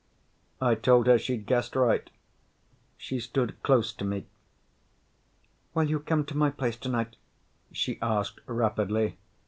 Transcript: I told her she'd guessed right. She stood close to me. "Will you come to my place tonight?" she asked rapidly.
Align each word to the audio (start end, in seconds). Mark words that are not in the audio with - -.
I 0.59 0.73
told 0.73 1.05
her 1.05 1.19
she'd 1.19 1.45
guessed 1.45 1.75
right. 1.75 2.09
She 2.97 3.19
stood 3.19 3.61
close 3.61 3.93
to 3.93 4.03
me. 4.03 4.25
"Will 5.75 5.83
you 5.87 5.99
come 5.99 6.25
to 6.25 6.35
my 6.35 6.49
place 6.49 6.75
tonight?" 6.75 7.17
she 7.71 7.99
asked 8.01 8.39
rapidly. 8.47 9.17